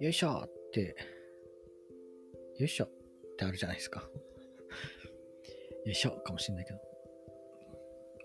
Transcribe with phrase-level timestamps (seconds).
[0.00, 0.42] よいしょ。
[0.44, 0.96] って、
[2.58, 2.84] よいしょ。
[2.84, 2.88] っ
[3.36, 4.00] てあるじゃないですか。
[5.84, 6.10] よいしょ。
[6.10, 6.80] かもしれないけど。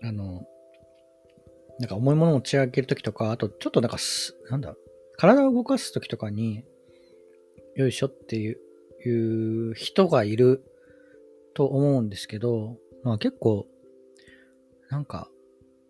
[0.02, 0.46] あの、
[1.78, 4.76] なんか重いものを持ち上げるときとか、あとちょっとなんかす、なんだ、
[5.16, 6.64] 体を動かすときとかに、
[7.76, 8.06] よいしょ。
[8.06, 8.60] っていう
[9.08, 10.64] いう人がいる
[11.54, 13.68] と思うんですけど、まあ結構、
[14.90, 15.30] なんか、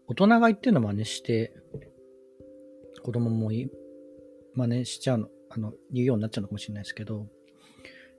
[0.09, 1.53] 大人が言ってるの真似して、
[3.03, 3.51] 子供も
[4.55, 7.27] 真似しちゃうの、あの、言うようになっちゃうのかもしれないですけど、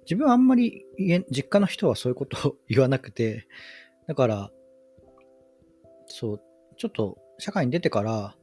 [0.02, 3.48] 自分はあんまり家、実家の人はそういうことを 言わなくて、
[4.08, 4.52] だから、
[6.08, 6.42] そう、
[6.78, 8.36] ちょっと社会に出てから、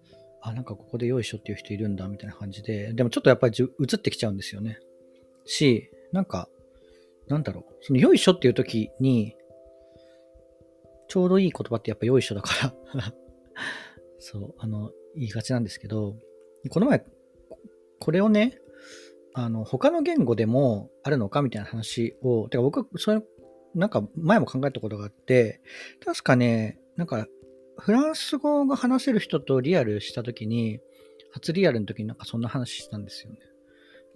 [0.42, 4.78] あ、なんかここでよいしょっていう人いるんだみたいな感じで、でもちょっとやっぱりじゅ映ってきちゃうんですよね。
[5.46, 6.50] し、なんか、
[7.28, 9.34] なんだろう、そのよいしょっていう時に、
[11.08, 13.14] ちょうどいい言葉ってやっぱよいしょだから、
[14.24, 16.16] そう、あの、言いがちなんですけど、
[16.70, 17.04] この前、
[18.00, 18.58] これをね、
[19.34, 23.20] あの、他の言語でもあるのかみたいな話を、てか僕、それ、
[23.74, 25.60] なんか前も考えたことがあって、
[26.02, 27.26] 確かね、なんか、
[27.76, 30.80] フランス語が話せる人とリアルしたときに、
[31.32, 33.38] 初リアルの時になんかそんな話したんですよね。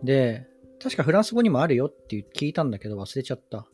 [0.04, 0.46] で、
[0.82, 3.66] 確かフランス語にもあるよって聞いたんだけど忘れちゃった。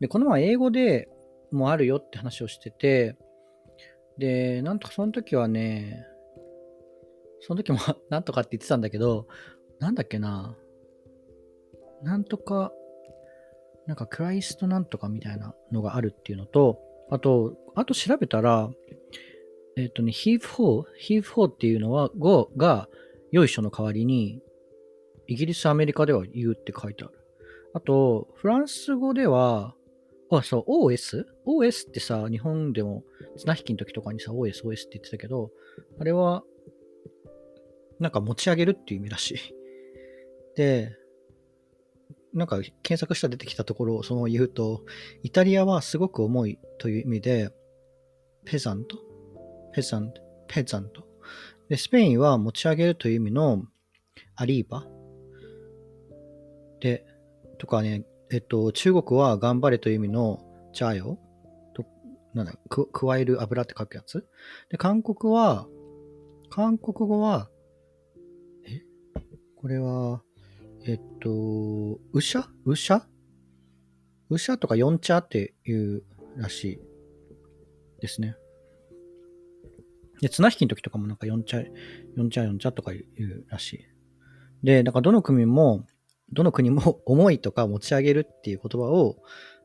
[0.00, 1.08] で、この前英語で
[1.50, 3.16] もあるよって話をしてて、
[4.22, 6.06] で、なんとかその時はね、
[7.40, 7.78] その時も
[8.08, 9.26] なんとかって言ってたんだけど、
[9.80, 10.56] なんだっけな、
[12.04, 12.72] なんとか、
[13.88, 16.78] なんかクライストなんとかみたいなのがあるっていうのと、
[17.10, 18.70] あと、あと調べたら、
[19.76, 22.88] えっ、とね、ヒーフホー、ヒーフホーっていうのは、語が、
[23.32, 24.40] よいしょの代わりに、
[25.26, 27.14] イギリス、アメリカでは言うって書いてある。
[27.74, 29.74] あと、フランス語では、
[30.38, 33.04] あ、そう、OS?OS ってさ、日本でも
[33.36, 35.50] 綱引きの時とかにさ、OS、OS って言ってたけど、
[35.98, 36.42] あれは、
[38.00, 39.38] なんか持ち上げるっていう意味らしい。
[40.56, 40.96] で、
[42.32, 44.84] なんか検索したら出てきたところをその言うと、
[45.22, 47.50] イタリアはすごく重いという意味で、
[48.44, 48.98] ペザント？
[49.74, 50.22] ペザント？
[50.48, 51.06] ペザント？
[51.68, 53.64] で、スペインは持ち上げるという意味の
[54.34, 54.86] アリーバ？
[56.80, 57.04] で、
[57.58, 61.18] とかね、えっと、中国は頑張れという意味のチャーヨ
[61.74, 61.84] と、
[62.32, 64.26] なんだ、く、加える油って書くやつ？
[64.70, 65.68] で、韓国は、
[66.48, 67.50] 韓国語は、
[68.66, 68.80] え？
[69.56, 70.22] これは、
[70.86, 73.06] えっと、うしゃうしゃ
[74.30, 76.02] うしゃとか四茶っていう
[76.36, 76.80] らしい
[78.00, 78.34] ですね。
[80.22, 81.62] で、綱引きの時とかもなんか四茶、
[82.16, 83.84] 四茶四茶とか言うらしい。
[84.62, 85.84] で、なんかどの国も、
[86.32, 89.16] どの国も重いとか持ち上げるっていう言葉を、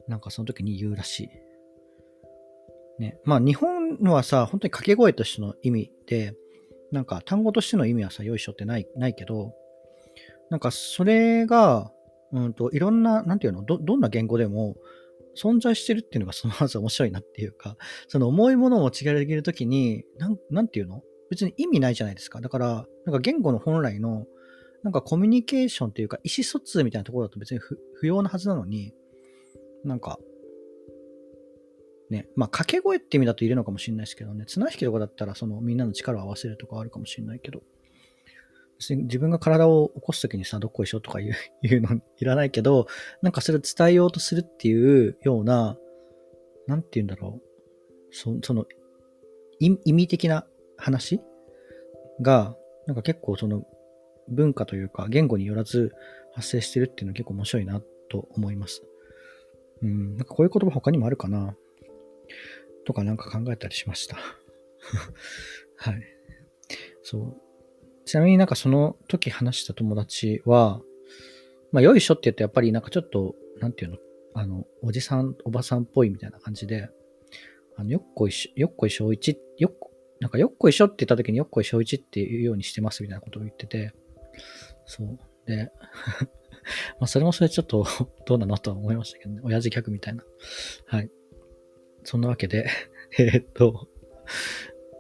[0.08, 1.30] なんかその時に言うらしい。
[3.00, 3.18] ね。
[3.24, 6.36] まあ日本のはさ、本当に掛け声としての意味で、
[6.92, 9.54] なんか単語としての意味はさ、よいしょってない、ないけど、
[10.50, 11.92] なんかそれが、
[12.32, 14.76] うんと、いろんな、なんていうの、ど、どんな言語でも
[15.38, 21.04] 存在してるっていうのが そのまず面白いなっていうか、その重いものを持ち上げるときに、なん、なんていうの？
[21.30, 22.40] 別に意味ないじゃないですか。
[22.40, 24.26] だから、なんか言語の本来の、
[24.88, 28.94] なんかコミュニケーションというか、意思疎通みたいなところだと別に不要なはずなのに、
[29.84, 30.18] なんか、
[32.10, 37.64] ね、まあ掛け声って意味だといるのかもしれないですけどね、綱引きとかだったらそのみんなの力を合わせるとかあるかもしれないけど、
[38.80, 41.36] 別に自分が体を起こすときにさ、どっこいしょとか言う
[41.68, 42.88] 言うのいらないけど、
[43.22, 45.78] なんかそれを伝えようとするっていうような、
[46.66, 48.16] なんて言うんだろう。
[48.16, 48.66] そその、
[49.60, 51.20] 意意味的な話
[52.22, 52.56] が、
[52.86, 53.66] なんか結構その
[54.30, 55.94] 文化というか言語によらず
[56.34, 58.84] 発生してるっていうのは結構面白いなと思います。
[59.82, 61.56] うん、なんかこういう言葉他にもあるかな？
[62.86, 64.18] とかなんか考えたりしました。
[65.78, 66.02] はい。
[67.04, 67.48] そう。
[68.06, 70.82] ちなみになんかその時話した友達は、
[71.72, 73.98] まあ、よいしょって言うとやっぱりなんかちょっと、なんていうの、
[74.34, 76.90] あの、おじさん、おばさんっぽいみたいな感じで、
[77.76, 83.94] あの、よっこいしょ、よっこいしょういち、よっこ、なんかよっこいしょって言った時によっこいしょういちっていうようにしてますみたいなことを言ってて、
[84.86, 85.20] そう。
[85.46, 85.72] で、
[87.00, 87.86] まあそれもそれちょっと
[88.26, 89.42] どうなのとは思いましたけどね。
[89.44, 90.24] 親父客みたいな。
[90.86, 91.12] はい。
[92.04, 92.68] そんなわけで、
[93.18, 93.88] えっと、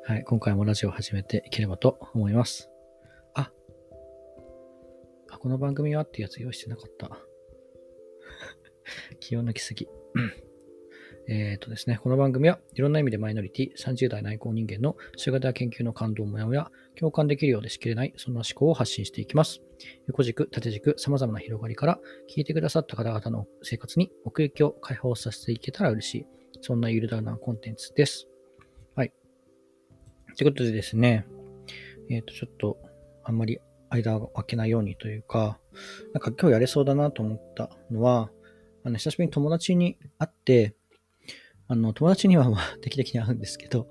[0.04, 0.24] はい。
[0.24, 2.70] 今回もラジオを始めていければと思います。
[3.34, 3.52] あ、
[5.30, 7.20] あ、この番組はっていうやつ用意してなかった。
[9.20, 9.88] 気を抜きすぎ。
[11.30, 19.60] えっとですね、この番組はいろんな意味でマイノリティ、30代内向人間の数型研究の感動もやもや、共感できるようでしきれない、そんな思考を発信していきます。
[20.08, 22.00] 横軸、縦軸、様々な広がりから、
[22.34, 26.26] 聞いてくださった方々の生活に奥行きを解放させていけたら嬉しい。
[26.62, 28.30] そんなゆるだなコンテンツです。
[28.96, 29.12] はい。
[30.38, 31.26] ということでですね、
[32.10, 32.78] えっ、と、ちょっと、
[33.26, 33.60] あんまり
[33.90, 35.60] 間を空けないようにというか、
[36.14, 38.32] なんか今日やれそうだなと思ったのは、
[38.86, 40.74] あの、久しぶりに友達に会って、
[41.68, 43.88] あの、友達にはまあ定期的に会うんですけど、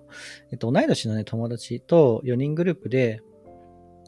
[0.50, 3.20] えっと、同い年のね、友達と4人グループで、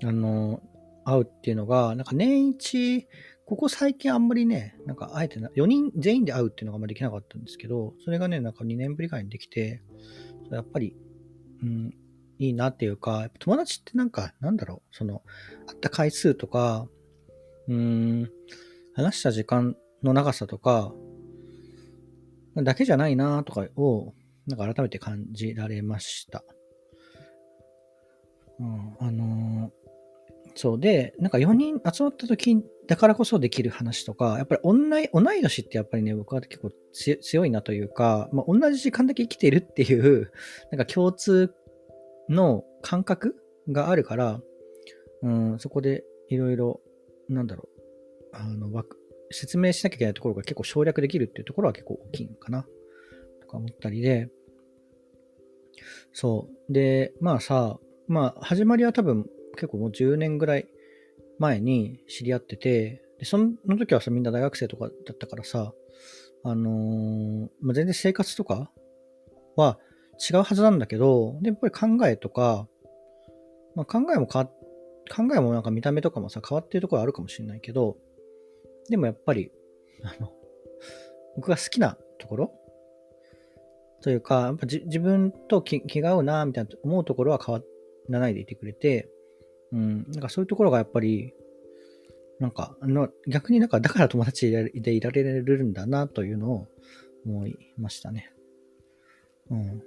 [0.03, 0.62] あの、
[1.05, 3.06] 会うっていうのが、なんか年一、
[3.47, 9.82] ここ最近あんまりね、なんかあえてな、4人全員で会うっていうのがあんまりできなかったんですけど、それがね、なんか2年ぶりぐらいにできて、
[10.50, 10.97] やっぱり、
[11.62, 11.94] うん、
[12.38, 15.23] いいなっていうか、友達ってなんか、なんだろう、その、
[15.67, 16.88] 会った回数とか、
[17.69, 18.31] うーん、
[18.94, 20.93] 話した時間の長さとか、
[22.64, 24.14] だけじゃないなとかを、
[24.46, 26.43] なんか改めて感じられました。
[28.60, 29.70] うん、あのー、
[30.55, 32.56] そうで、なんか4人集まった時
[32.88, 36.70] だからこそできる話とか、やっぱり同い同い年ってやっぱりね、僕は結構
[37.20, 40.32] 強いなというか、まあ、同じ時間だけ生きているっていう、
[40.72, 41.54] なんか共通
[42.31, 43.37] の感覚
[43.70, 44.40] があるから、
[45.22, 46.81] うん、そこでいろいろ、
[47.28, 47.69] なんだろ
[48.32, 48.70] う、あの、
[49.30, 52.66] 説明しなきゃいけないところが結構省略できるっていうところは結構大きいのかな、
[53.40, 54.30] とか思ったりで、
[56.12, 56.72] そう。
[56.72, 57.78] で、まあさ、
[58.08, 60.66] まあ、始まりは多分結構もう10年ぐらい
[61.38, 65.72] 前に知り合ってて、で、その時はさ、みんな大学生とかだったからさ、
[66.44, 68.70] あのー、まあ、全然生活とか
[69.56, 69.78] は
[70.30, 72.66] 違うはずなんだけど、で、やっぱり考えとか、
[73.75, 74.50] まあ、考えも変わ
[75.10, 77.96] 考えもなんか見た目とかもさ、変わってるところあるかもしれないけど、
[78.88, 79.50] でもやっぱり、
[80.02, 80.32] あの、
[81.37, 82.52] 僕が好きなところ？
[84.00, 87.62] というか、やっぱ自分と気が合うな、みたいな思うところは変わ
[88.08, 89.08] らないでいてくれて、
[89.73, 91.35] うん、なんかそういうところがやっぱり、
[92.38, 96.69] なんか、あの、逆になんか、だから友達でいられるんだな、というのを
[97.26, 98.32] 思いましたね。
[99.50, 99.82] うん。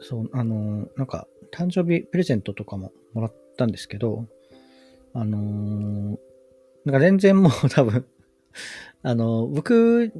[0.00, 4.26] そう、あの、なんか、誕生日プレゼントとかももらったんですけど、
[5.14, 6.18] あのー、
[6.84, 8.04] なんか全然もう 多分
[9.02, 10.12] あの、僕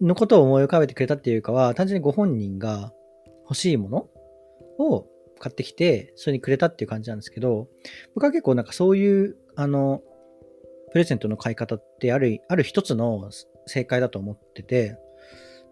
[0.00, 2.92] のことを思い浮かべてくれたっていうかは、単純にご本人が
[3.42, 4.08] 欲しいもの
[4.78, 5.06] を
[5.40, 7.68] 買ってきて、それにくれたっていう感じなんですけど、
[8.14, 10.02] 僕は結構なんかそういう、あの、
[10.92, 13.30] プレゼントの買い方ってある、ある一つの
[13.66, 14.96] 正解だと思ってて、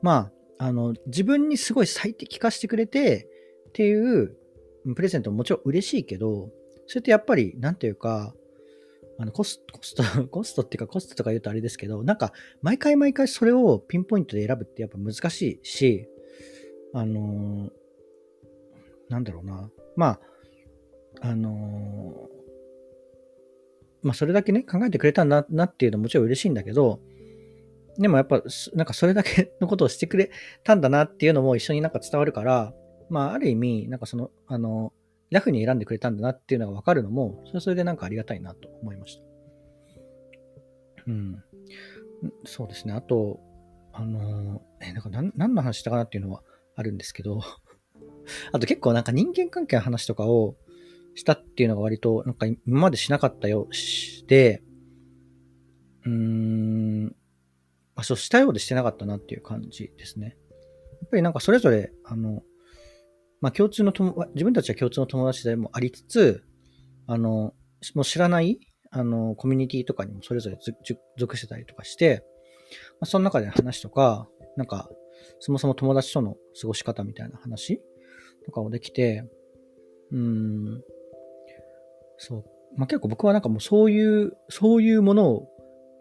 [0.02, 3.28] まあ、あの、自分にすごい最適化してくれて
[3.68, 4.36] っていう
[4.94, 6.50] プレゼントももちろん嬉しいけど、
[6.86, 8.34] それってやっぱり、なんていうか、
[9.18, 12.32] あのコスコスト、 コストっていうかコストとか言うとあれですけど、なんか
[12.62, 16.08] 毎回毎回それをピンポイントで選ぶってやっぱ難しいし、
[16.92, 17.70] あのー、
[19.08, 19.70] なんだろうな。
[19.96, 20.20] まあ、
[21.28, 22.36] あのー、
[24.02, 27.00] まあそれだけね、考えてくれたんだなっていうのはもちろん嬉しいんだけど、
[27.98, 28.42] でもやっぱ、
[28.74, 30.30] なんかそれだけのことをしてくれ
[30.62, 32.74] たんだなっていうのも一緒になんか伝わるから、
[33.08, 34.92] まあある意味、なんかその、あの
[35.30, 39.22] ラフに選んでくれたんだなっていうのが分かるのも、それはそれでなんかありがたいなと思いました。
[41.08, 41.42] うん。
[42.44, 42.94] そうですね。
[42.94, 43.40] あと、
[43.92, 46.42] あのえ、なんか何何の話したかなっていうのは
[46.74, 47.40] あるんですけど
[48.52, 50.56] あと結構なんか人間関係の話とかを
[51.14, 54.62] したっていうのが割となんか今までしなかったよして、
[56.04, 57.16] うーん、
[57.94, 60.36] あ、そう、したようでしてなかったなっていう感じですね。
[61.00, 62.42] やっぱりなんかそれぞれ、あの、
[63.40, 66.44] まあ、共通の友、自分たちは共通の友達でもありつつ、
[67.06, 67.54] あの、
[67.94, 68.58] もう知らない、
[68.90, 70.58] あの、コミュニティとかにもそれぞれ
[71.18, 72.24] 属してたりとかして、
[73.00, 74.88] まあ、その中での話とか、なんか、
[75.38, 77.80] そもそも友達との過ごし方みたいな話
[78.44, 79.24] とかをできて、
[80.12, 80.82] うん、
[82.18, 82.44] そう。
[82.76, 85.48] まあ、結構僕はなんかもうそういう、そういうものを、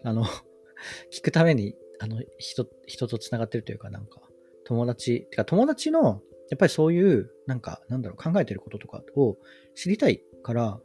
[0.03, 0.24] あの
[1.12, 4.21] 聞くために、あの、人、人と繋がってるというか、なんか、
[4.65, 9.37] 友達、てか友達のやっぱりそういう、なんか、なんだろう、考えてることとかを
[9.75, 10.79] 知りたいから、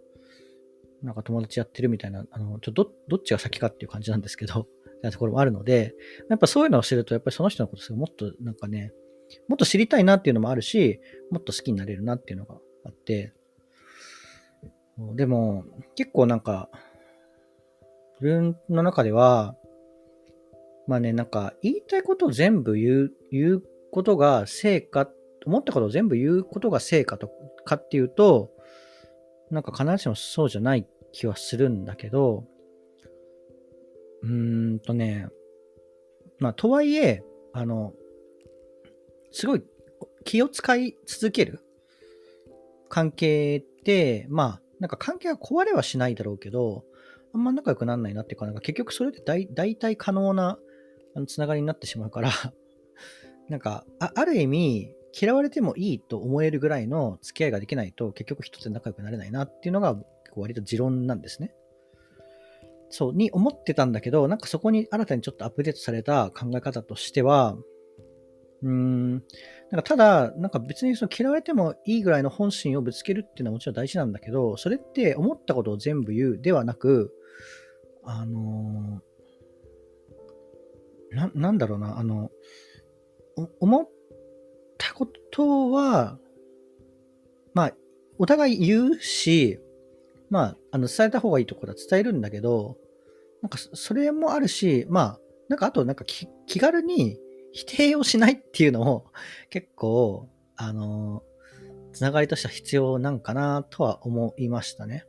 [1.02, 4.66] なんか友達やってるみたいな、あの、ちょっとどっちが先かっていう感じなんですけど、
[5.02, 5.94] なところもあるので、
[6.28, 8.92] やっぱそういうのを知ると、やっぱりその人のこともっとなんかね、
[9.48, 11.00] もっと知りたいなっていうのもあるし、
[11.30, 13.32] もっと好きになれるなっていうのがあって、
[15.14, 15.64] でも、
[15.94, 16.68] 結構なんか、
[18.20, 19.56] 自分の中では、
[20.86, 23.62] まあね、なんか、言いたいことを全部言う、言う
[23.92, 25.16] ことが成果っ
[25.46, 27.30] 思ったことを全部言うことが成果と
[27.64, 28.50] かっていうと、
[29.50, 32.44] なんか必ずしもそうじゃない気はするんだけど、
[34.22, 35.28] うーんとね、
[36.38, 37.94] まあ、とはいえ、あの、
[39.32, 39.62] すごい
[40.24, 41.60] 気を使い続ける
[42.88, 46.84] 関係って、まあ、なんか関係は壊れはしないだろうけど、
[47.32, 50.58] あんま仲良くならないなっていうか、なんか結局それで大大体可能な
[51.26, 52.30] つながりになってしまうから
[53.48, 59.96] なんかあ、ある意味、嫌われてもいいと思えるぐらいの付き合いができないと結局一つで仲良くなれないなっていうのが
[60.36, 61.54] 割と持論なんですね。
[62.90, 67.56] そう、に思ってたんだけど、なんかそこに新たにちょっとアップデートされた考え方としては、
[68.62, 69.20] うーん、なん
[69.76, 77.12] かただ、なんか別にその嫌われてもいいぐらいの本心をぶつけるっていうのはもちろん大事なんだけど、それって思ったことを全部言うではなく、
[78.04, 82.30] あのー、な、なんだろうな、あの、
[83.60, 83.88] 思っ
[85.00, 86.18] ことは、
[87.54, 87.72] まあ、
[88.18, 89.58] お互い言うし、
[90.28, 92.76] まあ、あの、伝えた方がいいところは伝えるんだけど、
[93.40, 96.28] なんか、それもあるし、まあ、なんか、あと、なんか気、
[96.60, 97.18] 軽に
[97.52, 99.06] 否定をしないっていうのも、
[99.48, 101.22] 結構、あの、
[101.92, 105.06] つながりとしては必要なんかなとは思いましたね。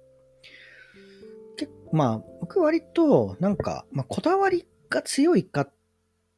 [1.58, 5.74] 結まあ、僕割と、なんか、まあ、こだわりが強いかっ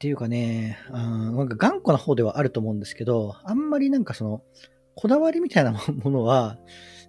[0.04, 4.42] ていうかね、うん、なんか頑固な方ではあると思うんですけど、あんまりなんかその、
[4.96, 6.58] こだわりみたいなものは、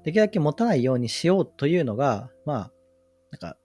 [0.04, 2.72] できるだけ持たないようにしようというのが、まあ、
[3.32, 3.56] なんか、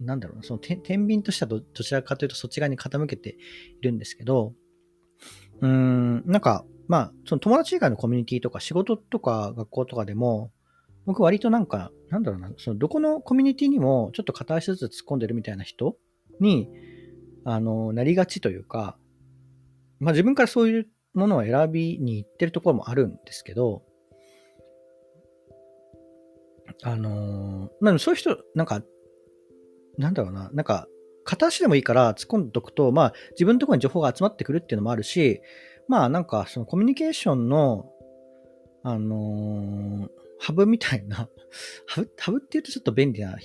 [0.00, 3.38] なんだろうな、その天秤としてはどちらかというとそっち側に傾けて
[3.80, 4.52] いるんですけど、
[5.62, 10.52] うーん、なんか、まあ、その友達以外のコミュニティとか仕事とか学校とかでも、
[11.06, 15.96] 僕割となんか、なんだろうな、そのどこのコミュニティにもちょっと片足ずつ突っ込んでるみたいな人
[16.38, 16.68] に、
[17.44, 18.96] あの、なりがちというか、
[20.00, 23.82] まあ自分からそういうものを選びに行ってるところもあるんですけど、
[26.82, 28.82] あの、まあ、そういう人、なんか、
[29.98, 30.88] なんだろうな、なんか、
[31.24, 35.40] 片足でもいいから突っ込んでおくと、まあ、自分のところに情報が集まってくるっていうのもあるし、
[35.88, 37.90] まあ、なんか、そのコミュニケーションの、
[38.82, 40.08] あのー、
[40.40, 41.28] ハブみたいな、
[41.86, 43.36] ハブ、ハブって言うとちょっと便利な、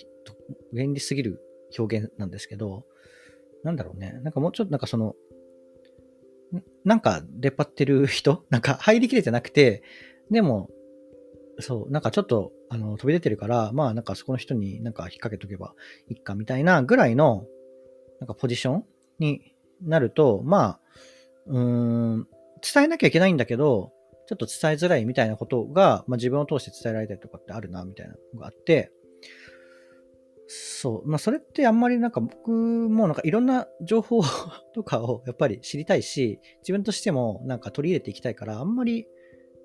[0.73, 1.41] 便利すぎる
[1.77, 2.85] 表現なんですけど、
[3.63, 4.19] なんだろうね。
[4.23, 5.15] なんかもうちょっとなんかその、
[6.83, 8.45] なんか出っ張ってる人？
[8.49, 9.83] なんか入りきれてなくて、
[10.31, 10.69] でも、
[11.59, 15.73] そう、なんかちょっと、あの、飛び出てるから、まあなんかそこの人になんか引っ掛けとけば
[16.07, 17.45] いいかみたいなぐらいの、
[18.19, 18.85] なんかポジション
[19.19, 19.41] に
[19.81, 20.79] なると、まあ、
[21.47, 21.59] うー
[22.17, 22.27] ん、
[22.73, 23.91] 伝えなきゃいけないんだけど、
[24.27, 28.91] ちょっと伝えづらいみたいなことが、まあ自分を通して伝えられたりとかってあるな、みたいなのがあって、
[30.51, 31.07] そう。
[31.07, 34.23] まあ、それってあんまりなんか僕もなんかいろんな情報
[34.73, 39.05] とかをやっぱり知りたいし、自分としてもなんか取り入れていきたいから、あんまり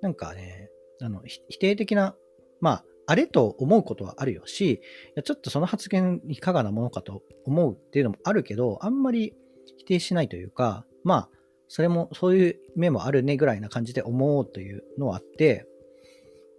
[0.03, 2.15] なんかね、あの、否定的な、
[2.61, 4.81] まあ、あれと思うことはあるよし、い
[5.15, 9.35] やちょっとその発言いかがなものかと思うっていうのもあるけど、あんまり
[9.79, 11.31] 否定しないというか、まあ、
[11.69, 15.67] それもそういう面もあるねぐらいな感じで思うというのはあって、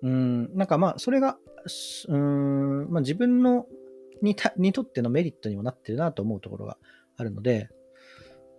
[0.02, 1.38] うん、なんかまあ、それが、
[2.08, 3.68] うん、まあ自分の
[4.22, 6.78] にたにとってのメリットにもなってるなと思うところが
[7.18, 7.70] あるので、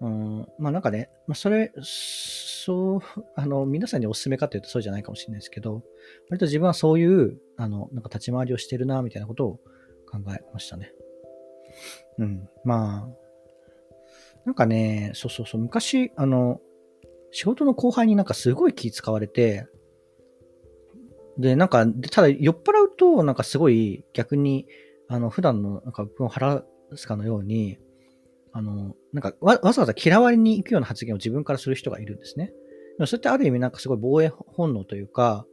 [0.01, 3.01] うん、まあなんかね、まあそれ、そう、
[3.35, 5.83] あの、皆さんにお勧めかというとそうじゃないかもしれないですけど、
[6.29, 9.57] 割と自分はそういう、あの、なんか立ち回りをしてるな、みたいなことを
[10.11, 10.93] 考えましたね。
[12.19, 13.27] うん、まあ、
[14.45, 16.61] なんかね、そうそうそう、昔、あの、
[17.31, 19.67] 仕事の後輩になんかすごい気使われて、
[21.39, 24.67] で、なんか、ただ酔っ払うと、なんかすごい逆に、
[25.09, 26.63] あの、普段のなんか分を払
[26.95, 27.79] すかのように、
[28.53, 32.47] あの、なんかわわざわざ嫌われに行くような発言を自分からする人がいるんですね。
[32.47, 32.53] で
[33.01, 35.47] もそれってある意味なんかすごい防衛本能というか、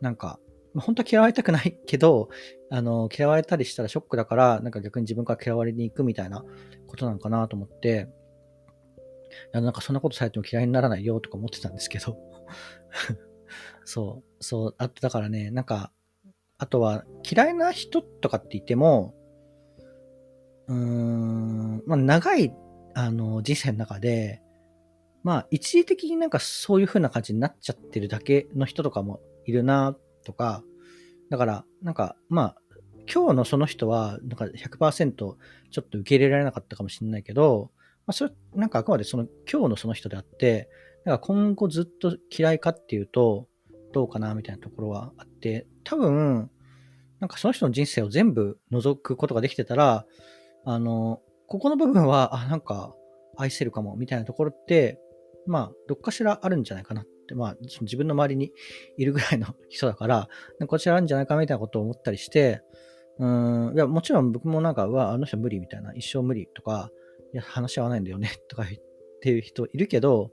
[0.00, 0.38] なんか、
[0.76, 2.28] 本当は嫌われたくないけど、
[2.70, 6.44] あの、嫌われたりしたらショックだから、なんか逆に自分から嫌われに行くみたいな
[6.86, 8.08] ことなのかなと思って、
[9.52, 12.16] いやなんかそんなことされても嫌いにならないよとか思ってたんですけど。
[13.84, 15.92] そう、そう、あとだからね、なんか、
[16.60, 19.14] あとは、嫌いな人とかって言っても、
[20.68, 22.54] うーん、まあ、長い、
[22.94, 24.42] あの、人生の中で、
[25.22, 30.62] まあ、一時的になんかそういう風な感じになっちゃってるだけの人とかもいるな、とか、
[31.30, 32.56] だから、なんか、まあ、
[33.10, 35.34] 今日のその人は、なんか100%ちょ
[35.80, 37.70] っと受け入れられなかったかもしれないけど、
[38.06, 40.68] まあ、それ、なんかあくまでその今日のその人であって、
[41.06, 43.48] なんか今後ずっと嫌いかっていうと、
[43.92, 46.50] どうかなみたいなところはあって、多分、
[47.20, 50.06] なんかその人の人生を全部覗くことができてたら、
[50.64, 52.94] あの、ここの部分は、あ、なんか
[53.36, 54.98] 愛せるかもみたいなところって、
[55.46, 58.52] まあ、どっかしらあるんじゃないかなって、まあ、自分の周りに
[58.96, 60.28] いるぐらいの人だから、
[60.66, 62.62] こちらあるんじゃないかみたいなことを思ったりして、
[63.18, 66.90] うん、いや、もちろん僕もなんか、うわ、あの人無理みたいな、一生無理とか、
[67.34, 68.82] いや、話し合わないんだよねとか言っ
[69.20, 70.30] てる人いるけど、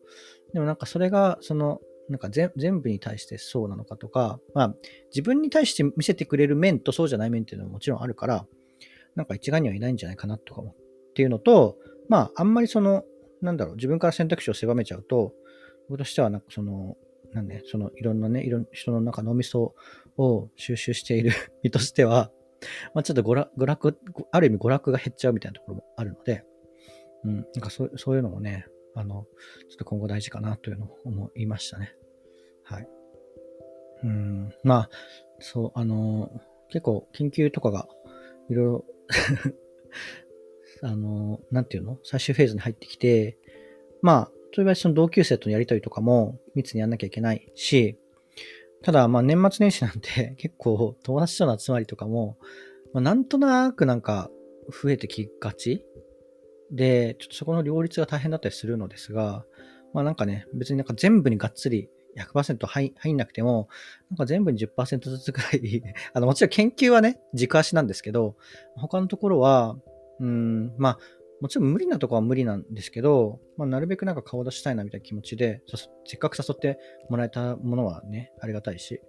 [0.53, 4.75] でもなんかそれが、その、なんか全部に対してそうなのかとか、まあ、
[5.09, 8.45] 自分に対して見せてくれる面とそうじゃない面っていうのはもちろんあるから、
[9.15, 10.75] なんか一概にはいないんじゃないかなとかもっ
[11.15, 13.03] ていうのと、まあ、あんまりその、
[13.41, 15.33] なんだろう、自分から選択肢を狭めちゃうと、
[15.89, 16.95] 僕としては、なんかその、
[17.33, 19.75] なんで、そのいろんなね、いろん人の中脳みそ
[20.17, 21.31] を収集している
[21.63, 22.31] 身としては、
[22.93, 23.97] まあ、ちょっと娯楽、
[24.31, 26.43] ある意味娯楽が減っちゃうみたいなところもあるので、
[27.23, 28.65] うん、なんかそそういうのもね、
[28.97, 29.25] あの、
[29.69, 31.93] ちょっと今後大事かなというのを思いましたね。
[32.63, 32.87] はい。
[34.03, 34.89] うん、まあ、
[35.39, 36.31] そう、あの、
[36.69, 37.87] 結構研究とかが
[38.49, 38.85] いろいろ
[40.83, 41.99] あの、なんていうの？
[42.03, 43.37] 最終フェーズに入ってきて、
[44.01, 47.97] まあ、とりあえずその同級生とのやりとりとかも密にやんなきゃいけないし、
[48.83, 52.37] ただ、まあ年末年始なんて 結構友達との集まりとかも、
[52.93, 54.29] まあ、なんとなくなんか
[54.69, 55.83] 増えてきがち
[56.71, 59.45] で、ちょっとそこの両立が大変だったりするのですが、
[59.93, 63.69] まあなんかね、別になんか全部にがっつり100%入入んなくても、
[64.09, 65.83] なんか全部に10%ずつくらい
[66.13, 68.35] あの、もちろん研究はね、軸足なんですけど、
[68.75, 69.77] 他のところは、
[70.19, 70.99] うん、まあ、
[71.39, 75.61] もちろん無理なとこは無理なんですけど、まあ、なるべくなんか顔出したいなみたいな気持ちで、
[76.05, 79.01] せっかく誘ってもらえたものはね、ありがたいし、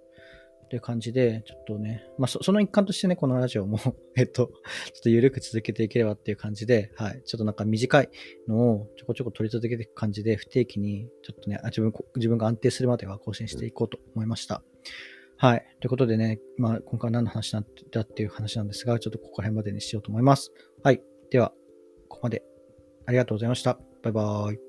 [0.69, 3.79] という感じで、ちょっとね、まあそ、その一環としてね、このラジオも
[4.15, 4.51] えっと、ちょ
[4.99, 8.09] っと緩く続けていければっていう感じで、はい、ちょっとなんか短い
[8.47, 14.63] のをちょこちょこ取り続けていく感じで、不定期に、ちょっとね、自分、自分が安定するまでは更新していこうと思いました。
[15.37, 15.65] はい。
[15.79, 17.61] ということでね、まあ、今回何の話だ
[18.01, 20.51] っていう話なんですが、ちょっとここら辺までにしようと思います。
[20.83, 21.01] はい。
[21.31, 21.53] では、
[22.09, 22.43] ここまで
[23.05, 23.79] ありがとうございました。
[24.03, 24.68] バイバーイ。